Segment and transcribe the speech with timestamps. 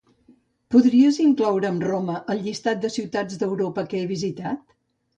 [0.75, 4.71] Podries incloure'm Roma al llistat de ciutats d'Europa que he visitat?